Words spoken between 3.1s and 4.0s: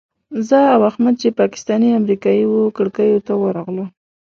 ته ورغلو.